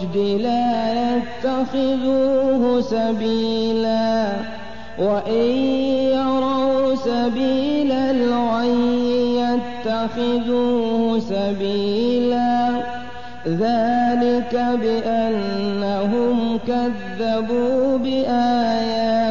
الرشد 0.00 0.16
لا 0.16 1.16
يتخذوه 1.16 2.80
سبيلا 2.80 4.32
وإن 4.98 5.50
يروا 6.12 6.94
سبيل 6.94 7.92
الغي 7.92 9.36
يتخذوه 9.36 11.18
سبيلا 11.20 12.82
ذلك 13.46 14.54
بأنهم 14.82 16.58
كذبوا 16.66 17.98
بآياتنا 17.98 19.30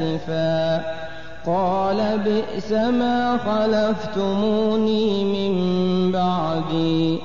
أسفا. 0.00 0.82
قال 1.46 2.18
بئس 2.24 2.72
ما 2.72 3.38
خلفتموني 3.46 5.24
من 5.24 5.52
بعدي. 6.12 7.18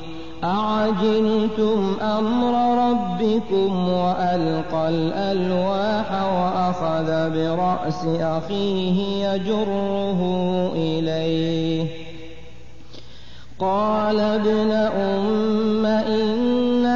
أعجلتم 0.43 1.97
أمر 2.01 2.89
ربكم 2.89 3.89
وألقى 3.89 4.89
الألواح 4.89 6.23
وأخذ 6.23 7.29
برأس 7.29 8.05
أخيه 8.21 9.27
يجره 9.27 10.21
إليه. 10.75 11.87
قال 13.59 14.19
ابن 14.19 14.71
أم 14.71 15.85
إن 15.85 16.70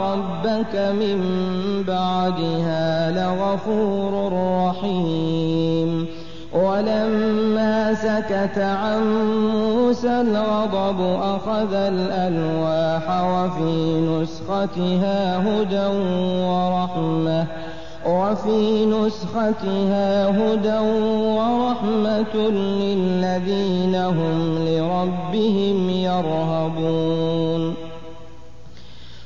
ربك 0.00 0.76
من 0.76 1.18
بعدها 1.88 3.10
لغفور 3.10 4.32
رحيم. 4.68 6.06
ولما 6.54 7.94
سكت 7.94 8.58
عن 8.58 9.02
موسى 9.52 10.20
الغضب 10.20 11.00
أخذ 11.22 11.74
الألواح 11.74 13.24
وفي 13.24 14.00
نسختها 14.00 15.38
هدى 15.38 15.86
ورحمة. 16.46 17.46
وفي 18.06 18.86
نسختها 18.86 20.28
هدى 20.30 20.78
ورحمة 21.38 22.36
للذين 22.36 23.94
هم 23.94 24.58
لربهم 24.58 25.90
يرهبون. 25.90 27.85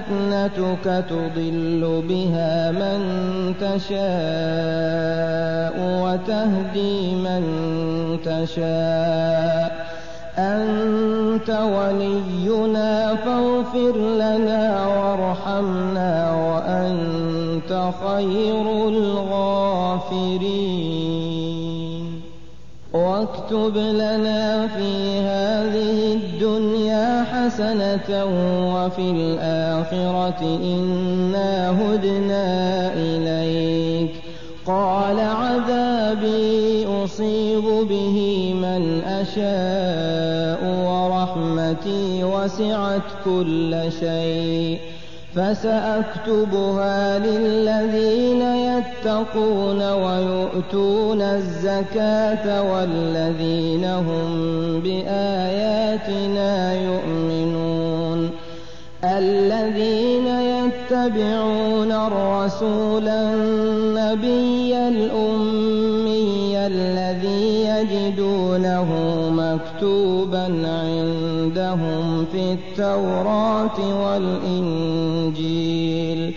فتنتك 0.00 1.04
تضل 1.10 2.02
بها 2.08 2.70
من 2.70 3.00
تشاء 3.60 4.00
وتهدي 6.02 7.14
من 7.14 7.42
تشاء. 8.24 9.70
أنت 10.38 11.50
ولينا 11.50 13.14
فاغفر 13.14 13.96
لنا 13.96 14.86
وارحمنا 14.86 16.12
وأنت 16.34 17.90
خير 18.04 18.88
الغافرين. 18.88 20.20
واكتب 22.92 23.76
لنا 23.76 24.66
في 24.66 25.20
هذه 25.20 26.09
حسنة 27.40 28.24
وفي 28.74 29.10
الآخرة 29.10 30.40
إنا 30.62 31.70
هدنا 31.70 32.46
إليك 32.94 34.10
قال 34.66 35.20
عذابي 35.20 36.86
أصيب 37.04 37.62
به 37.88 38.18
من 38.54 39.02
أشاء 39.04 40.60
ورحمتي 40.86 42.24
وسعت 42.24 43.02
كل 43.24 43.76
شيء 44.00 44.78
فسأكتبها 45.34 47.18
للذين 47.18 48.42
يتقون 48.42 49.82
ويؤتون 49.92 51.22
الزكاة 51.22 52.72
والذين 52.72 53.84
هم 53.84 54.80
بآياتنا 54.80 56.74
يؤمنون. 56.74 58.30
الذين 59.04 60.26
يتبعون 60.26 61.92
الرسول 61.92 63.08
النبي 63.08 64.76
الأمي 64.88 66.66
الذي 66.66 67.64
يجدونه 67.64 68.88
مكتوبا 69.30 70.48
عندهم 71.50 72.26
في 72.32 72.52
التوراة 72.52 73.78
والإنجيل 74.94 76.34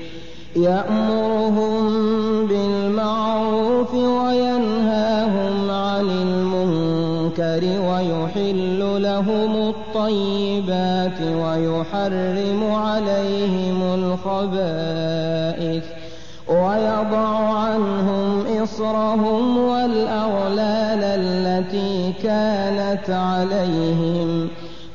يأمرهم 0.55 1.87
بالمعروف 2.47 3.93
وينهاهم 3.93 5.71
عن 5.71 6.09
المنكر 6.09 7.63
ويحل 7.63 9.01
لهم 9.03 9.69
الطيبات 9.69 11.21
ويحرم 11.21 12.71
عليهم 12.71 13.81
الخبائث 13.93 15.83
ويضع 16.47 17.27
عنهم 17.53 18.43
إصرهم 18.63 19.57
والأغلال 19.57 21.03
التي 21.03 22.13
كانت 22.23 23.09
عليهم 23.09 24.49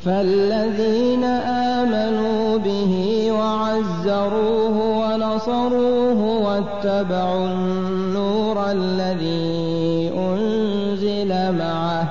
فالذين 0.08 1.24
آمنوا 1.24 2.58
به 2.58 2.92
وعزروه 3.32 4.76
ونصروه 5.00 6.20
واتبعوا 6.44 7.46
النور 7.46 8.70
الذي 8.70 10.12
أنزل 10.16 11.52
معه 11.58 12.08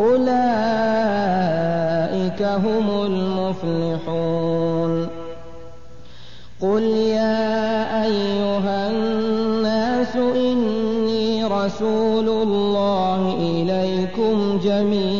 أولئك 0.00 0.30
هم 2.42 2.86
المفلحون. 3.06 4.92
قل 6.62 6.82
يا 6.82 8.04
أيها 8.04 8.90
الناس 8.90 10.16
إني 10.16 11.44
رسول 11.44 12.28
الله 12.28 13.34
إليكم 13.40 14.58
جميعا. 14.64 15.19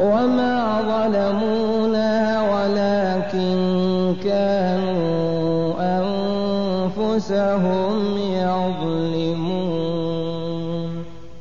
وما 0.00 0.80
ظلمونا 0.90 2.10
ولكن 2.52 3.56
كانوا 4.24 5.74
أنفسهم 6.98 8.16
يظلمون. 8.18 9.80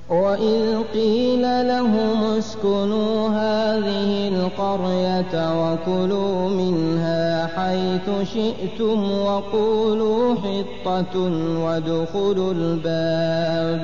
وإذ 0.09 0.65
قيل 0.93 1.41
لهم 1.67 2.23
اسكنوا 2.37 3.29
هذه 3.29 4.27
القرية 4.27 5.33
وكلوا 5.61 6.49
منها 6.49 7.47
حيث 7.47 8.09
شئتم 8.33 9.11
وقولوا 9.11 10.35
حطة 10.35 11.15
وادخلوا 11.63 12.51
الباب. 12.53 13.83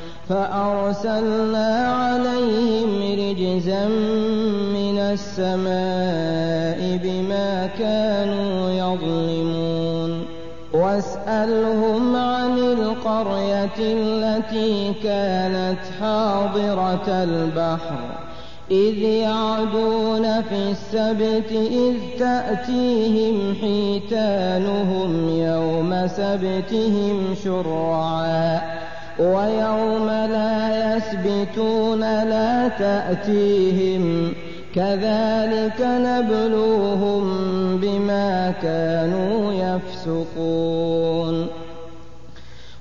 فأرسلنا 0.31 1.87
عليهم 1.87 2.91
رجزا 3.19 3.87
من 4.73 4.99
السماء 4.99 6.79
بما 7.03 7.69
كانوا 7.79 8.69
يظلمون. 8.71 10.25
واسألهم 10.73 12.15
عن 12.15 12.59
القرية 12.59 13.79
التي 13.79 14.93
كانت 15.03 15.79
حاضرة 16.01 17.07
البحر. 17.07 17.99
إذ 18.71 18.97
يعدون 18.97 20.41
في 20.41 20.71
السبت 20.71 21.51
إذ 21.51 21.95
تأتيهم 22.19 23.55
حيتانهم 23.61 25.29
يوم 25.29 26.07
سبتهم 26.07 27.35
شرعا. 27.43 28.61
ويوم 29.21 30.07
لا 30.07 30.97
يسبتون 30.97 31.99
لا 31.99 32.67
تأتيهم 32.67 34.33
كذلك 34.75 35.79
نبلوهم 35.81 37.23
بما 37.77 38.53
كانوا 38.61 39.53
يفسقون. 39.53 41.47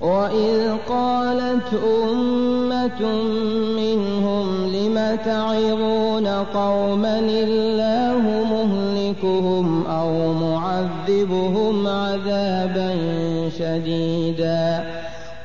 وإذ 0.00 0.76
قالت 0.88 1.74
أمة 1.74 3.02
منهم 3.76 4.66
لم 4.66 5.18
تعظون 5.24 6.26
قوما 6.26 7.18
الله 7.18 8.22
مهلكهم 8.50 9.86
أو 9.86 10.32
معذبهم 10.32 11.86
عذابا 11.86 12.96
شديدا؟ 13.58 14.99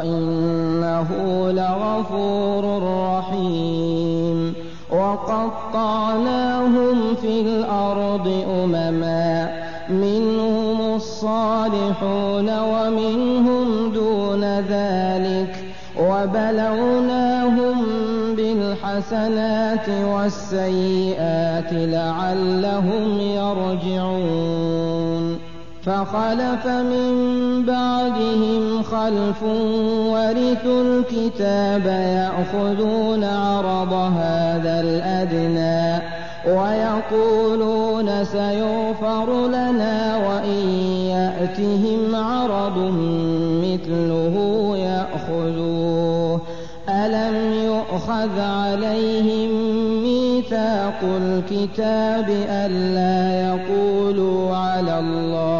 وإنه 0.00 1.08
لغفور 1.52 2.82
رحيم 2.82 4.54
وقطعناهم 4.92 6.34
في 7.14 7.40
الأرض 7.40 8.44
أمما 8.50 9.50
منهم 9.90 10.94
الصالحون 10.94 12.58
ومنهم 12.60 13.92
دون 13.92 14.44
ذلك 14.44 15.64
وبلوناهم 15.98 17.84
بالحسنات 18.36 19.88
والسيئات 19.88 21.72
لعلهم 21.72 23.20
يرجعون 23.20 24.69
فخلف 25.84 26.66
من 26.66 27.12
بعدهم 27.66 28.82
خلف 28.82 29.42
ورثوا 30.12 30.82
الكتاب 30.82 31.86
يأخذون 31.86 33.24
عرض 33.24 33.92
هذا 33.92 34.80
الأدنى 34.80 36.02
ويقولون 36.46 38.24
سيغفر 38.24 39.46
لنا 39.46 40.16
وإن 40.16 40.68
يأتهم 41.08 42.14
عرض 42.14 42.78
مثله 43.64 44.36
يأخذوه. 44.76 46.40
ألم 46.88 47.52
يؤخذ 47.52 48.40
عليهم 48.40 49.50
ميثاق 50.02 51.00
الكتاب 51.02 52.30
ألا 52.50 53.40
يقولوا 53.48 54.56
على 54.56 54.98
الله 54.98 55.59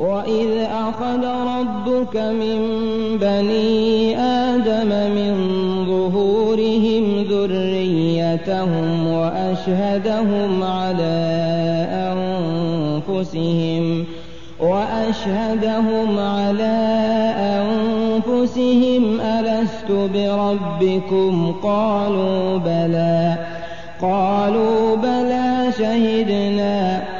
وإذ 0.00 0.50
أخذ 0.72 1.24
ربك 1.26 2.16
من 2.16 2.58
بني 3.20 4.18
آدم 4.18 4.88
من 4.88 5.34
ظهورهم 5.86 7.24
ذريتهم 7.30 9.06
وأشهدهم 9.06 10.62
على 10.62 11.20
أنفسهم 13.08 14.04
وأشهدهم 14.60 16.18
على 16.18 16.78
أنفسهم 17.60 19.20
ألست 19.20 19.90
بربكم 19.90 21.54
قالوا 21.62 22.58
بلى 22.58 23.36
قالوا 24.02 24.96
بلى 24.96 25.72
شهدنا 25.78 27.19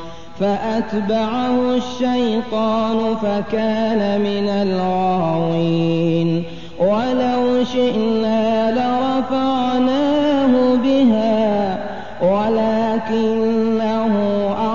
فأتبعه 0.41 1.75
الشيطان 1.75 3.15
فكان 3.15 4.21
من 4.21 4.49
الغاوين. 4.49 6.43
ولو 6.79 7.63
شئنا 7.63 8.71
لرفعناه 8.71 10.75
بها 10.75 11.79
ولكنه 12.21 14.13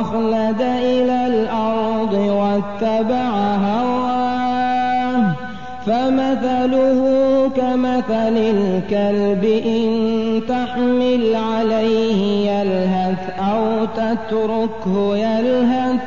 أخلد 0.00 0.60
إلى 0.60 1.26
الأرض 1.26 2.12
واتبع 2.12 3.56
هواه. 3.56 5.32
فمثله 5.86 7.00
كمثل 7.56 8.36
الكلب 8.36 9.44
إن 9.66 10.40
تحمل 10.48 11.34
عليه 11.34 12.50
يلهث. 12.50 12.86
أو 12.86 12.95
تتركه 13.96 15.16
يلهث. 15.16 16.00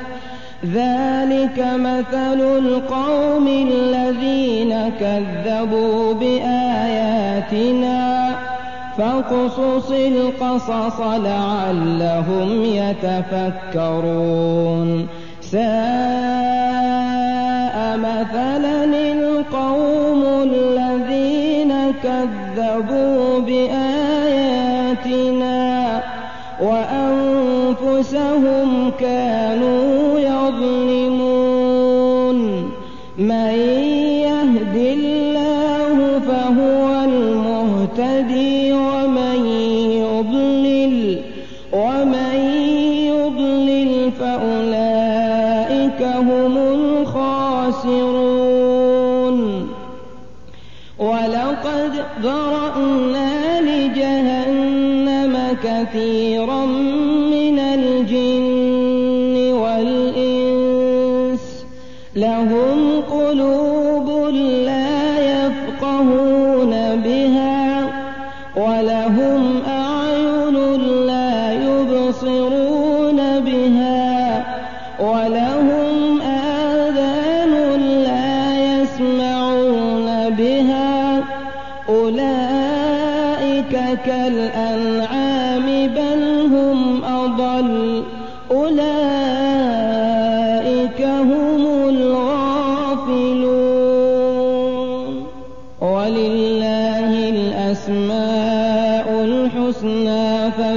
ذلك 0.66 1.68
مثل 1.76 2.42
القوم 2.42 3.48
الذين 3.48 4.92
كذبوا 5.00 6.14
بآياتنا. 6.14 8.00
فاقصص 8.98 9.92
القصص 9.92 11.00
لعلهم 11.00 12.64
يتفكرون. 12.64 14.28
ساء 15.42 15.60
مثلا 17.98 18.86
القوم 18.86 20.24
الذين 20.44 21.74
كذبوا 22.04 23.40
بآياتنا. 23.40 23.90
وأنفسهم 27.70 28.91
كانوا 28.99 30.20
يظلمون. 30.20 31.30
من 33.17 33.89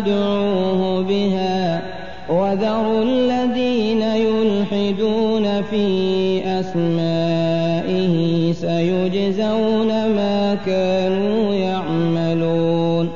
فادعوه 0.03 1.03
بها 1.03 1.83
وذروا 2.29 3.03
الذين 3.03 4.03
يلحدون 4.03 5.63
في 5.63 6.43
أسمائه 6.61 8.53
سيجزون 8.53 9.89
ما 9.89 10.57
كانوا 10.67 11.55
يعملون 11.55 13.09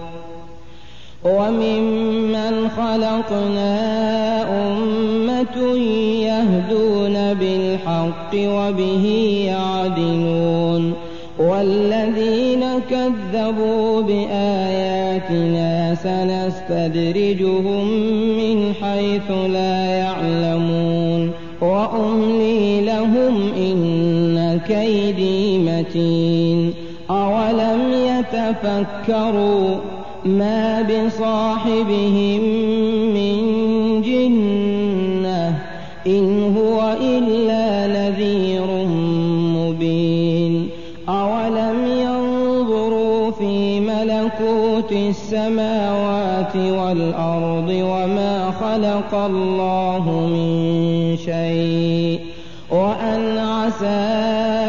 وممن 1.24 2.68
خلقنا 2.76 3.76
أمة 4.68 5.76
يهدون 6.22 7.34
بالحق 7.34 8.34
وبه 8.34 9.06
يعدلون 9.46 10.94
والذين 11.38 12.64
كذبوا 12.90 13.85
سنستدرجهم 16.02 17.88
من 18.38 18.72
حيث 18.82 19.30
لا 19.30 19.86
يعلمون 19.86 21.30
وأملي 21.60 22.80
لهم 22.80 23.52
إن 23.56 24.60
كيدي 24.68 25.58
متين 25.58 26.74
أولم 27.10 27.92
يتفكروا 27.92 29.76
ما 30.24 30.82
بصاحبهم 30.82 32.40
من 33.14 33.36
جنة 34.02 35.58
إن 36.06 36.56
هو 36.56 36.96
إلا 37.00 37.86
نذير 37.86 38.66
مبين 39.56 40.68
أولم 41.08 41.86
ينظروا 41.86 43.30
في 43.30 43.80
ملكوت 43.80 44.92
السماوات 44.92 45.85
والأرض 46.54 47.68
وما 47.68 48.50
خلق 48.60 49.14
الله 49.14 50.10
من 50.10 51.16
شيء 51.16 52.20
وأن 52.70 53.38
عسى 53.38 54.06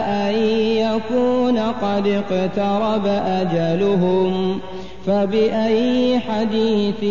أن 0.07 0.35
يكون 0.77 1.57
قد 1.57 2.07
اقترب 2.07 3.05
أجلهم 3.07 4.59
فبأي 5.05 6.19
حديث 6.19 7.03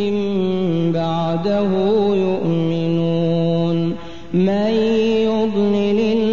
بعده 0.95 1.71
يؤمنون 2.15 3.97
من 4.35 4.71
يضلل 5.23 6.26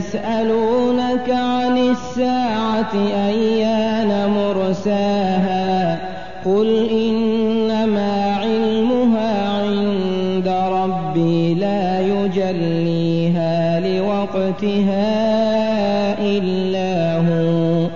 يسألونك 0.00 1.30
عن 1.30 1.78
الساعة 1.78 2.94
أيان 3.28 4.30
مرساها 4.30 5.98
قل 6.44 6.88
إنما 6.90 8.36
علمها 8.36 9.48
عند 9.60 10.48
ربي 10.48 11.54
لا 11.54 12.00
يجليها 12.00 13.80
لوقتها 13.80 15.08
إلا 16.18 17.16
هو 17.18 17.86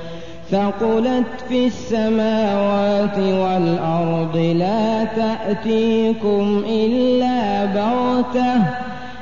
ثقلت 0.51 1.41
في 1.49 1.67
السماوات 1.67 3.19
والأرض 3.19 4.37
لا 4.37 5.05
تأتيكم 5.05 6.65
إلا 6.69 7.65
بغتة 7.65 8.84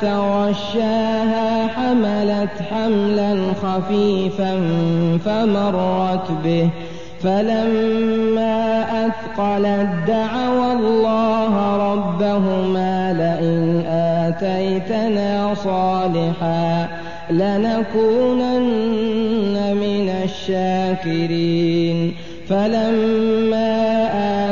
تغشاها 0.00 1.66
حملت 1.66 2.56
حملا 2.70 3.32
خفيفا 3.62 4.52
فمرت 5.24 6.30
به. 6.44 6.68
فلما 7.22 8.84
أثقلت 9.06 9.88
دعوا 10.06 10.72
الله 10.72 11.52
ربهما 11.92 13.12
لئن 13.12 13.82
آتيتنا 13.90 15.54
صالحا 15.54 16.88
لنكونن 17.30 18.74
من 19.74 20.06
الشاكرين. 20.24 21.98
فلما 22.48 23.76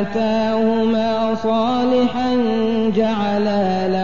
آتاهما 0.01 1.35
صالحا 1.35 2.31
جعلا 2.97 3.89
له 3.89 4.03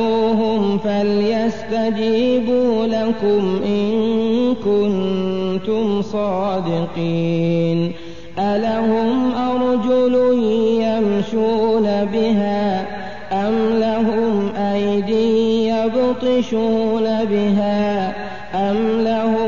فليستجيبوا 1.71 2.85
لكم 2.85 3.61
إن 3.65 4.55
كنتم 4.55 6.01
صادقين. 6.01 7.91
ألهم 8.39 9.31
أرجل 9.31 10.15
يمشون 10.81 12.07
بها 12.13 12.85
أم 13.31 13.79
لهم 13.79 14.51
أيدي 14.55 14.81
أيد 14.91 15.09
يبطشون 15.95 17.03
بها 17.03 18.13
أم 18.55 18.77
لهم 19.01 19.40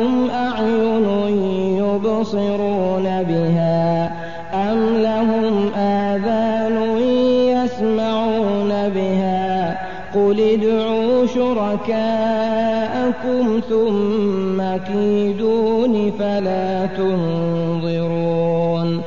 شركاءكم 11.54 13.46
ثم 13.70 14.60
كيدون 14.88 16.12
فلا 16.20 16.86
تنظرون 16.98 19.02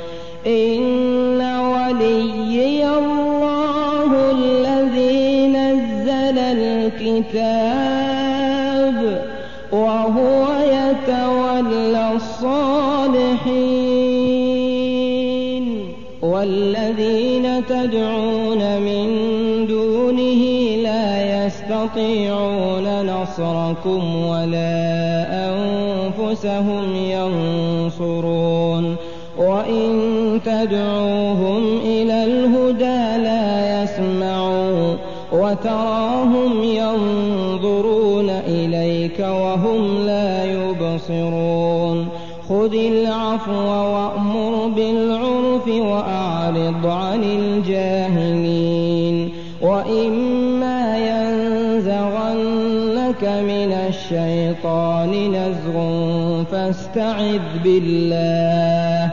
إن 0.46 1.40
وليي 1.42 2.88
الله 2.88 4.30
الذي 4.30 5.46
نزل 5.46 6.38
الكتاب 6.98 8.06
وهو 9.72 10.46
يتولى 10.62 12.12
الصالحين 12.14 13.66
والذين 16.22 17.66
تدعون 17.66 18.35
يستطيعون 21.86 23.06
نصركم 23.06 24.26
ولا 24.26 25.26
أنفسهم 25.30 26.96
ينصرون. 26.96 28.96
وإن 29.38 30.40
تدعوهم 30.44 31.78
إلى 31.84 32.24
الهدى 32.24 33.22
لا 33.22 33.82
يسمعوا 33.82 34.94
وتراهم 35.32 36.64
ينظرون 36.64 38.30
إليك 38.30 39.20
وهم 39.20 40.06
لا 40.06 40.44
يبصرون. 40.44 42.08
خذ 42.48 42.74
العفو 42.74 43.66
وأمر 43.66 44.66
بالعرف 44.76 45.68
وأعرض 45.68 46.86
عن 46.86 47.24
الجاهلين. 47.24 49.32
وإما 49.62 50.25
ينزغنك 53.22 53.44
من 53.44 53.72
الشيطان 53.72 55.32
نزغ 55.32 55.76
فاستعذ 56.44 57.40
بالله 57.64 59.12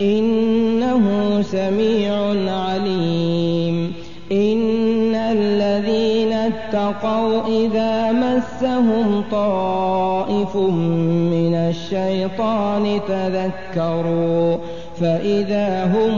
إنه 0.00 1.42
سميع 1.42 2.14
عليم. 2.52 3.92
إن 4.32 5.14
الذين 5.14 6.32
اتقوا 6.32 7.46
إذا 7.46 8.12
مسهم 8.12 9.24
طائف 9.30 10.56
من 10.56 11.54
الشيطان 11.54 13.00
تذكروا 13.08 14.56
فإذا 15.00 15.84
هم 15.84 16.12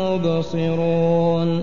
مبصرون. 0.00 1.62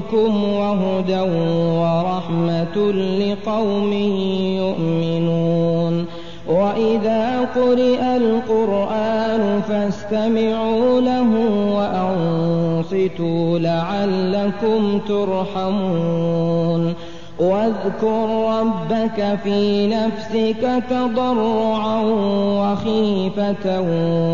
ربكم 0.00 0.44
وهدى 0.44 1.20
ورحمة 1.80 2.92
لقوم 2.92 3.92
يؤمنون. 4.56 6.06
وإذا 6.48 7.40
قرئ 7.40 8.16
القرآن 8.16 9.62
فاستمعوا 9.68 11.00
له 11.00 11.30
وأنصتوا 11.76 13.58
لعلكم 13.58 14.98
ترحمون. 15.08 16.94
واذكر 17.40 18.50
ربك 18.60 19.38
في 19.44 19.86
نفسك 19.86 20.82
تضرعا 20.90 22.02
وخيفة 22.60 23.80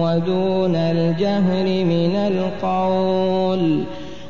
ودون 0.03 0.77
الجهر 0.77 1.85
من 1.85 2.17
القول. 2.17 3.85